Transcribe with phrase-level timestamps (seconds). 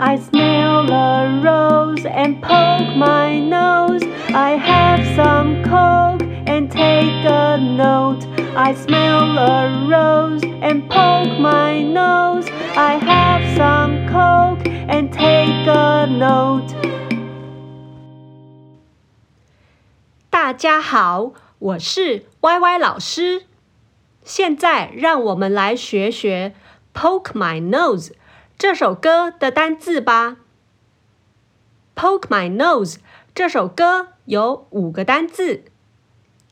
[0.00, 4.02] I smell a rose and poke my nose.
[4.28, 8.26] I have some coke and take a note.
[8.56, 12.46] I smell a rose and poke my nose.
[12.76, 16.74] I have some coke and take a note.
[20.30, 23.44] 大家好，我是 YY 老师。
[24.22, 26.54] 现在让我们来学学《
[26.98, 28.10] Poke My Nose》
[28.61, 30.37] 这首歌的单字吧。
[31.95, 32.97] Poke My Nose
[33.33, 35.63] 这首歌有五个单字，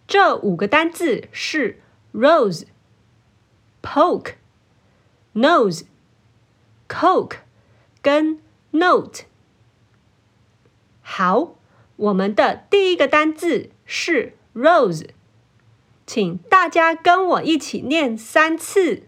[0.07, 1.79] 这五个单字是
[2.11, 2.65] rose、
[3.83, 4.33] poke、
[5.35, 5.83] nose、
[6.87, 7.35] coke
[8.01, 8.41] 跟
[8.71, 9.25] note。
[11.03, 11.53] 好，
[11.95, 15.09] 我们的第一个单字是 rose，
[16.07, 19.03] 请大家跟我一起念三次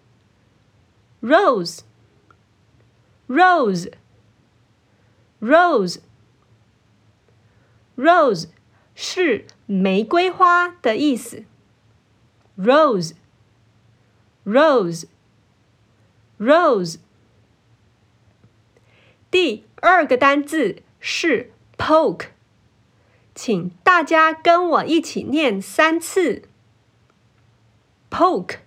[1.19, 1.79] ：rose。
[3.30, 3.90] Rose,
[5.40, 5.98] rose,
[7.96, 8.48] rose
[8.94, 11.44] 是玫瑰花的意思。
[12.56, 13.14] Rose,
[14.44, 15.06] rose,
[16.38, 16.98] rose。
[19.30, 22.28] 第二个单字是 poke，
[23.34, 26.48] 请大家跟我一起念三次。
[28.08, 28.60] Poke,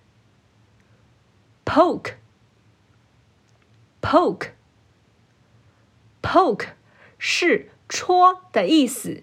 [1.64, 2.12] poke,
[4.00, 4.50] poke。
[6.25, 6.69] Poke
[7.19, 9.21] 是戳的意思。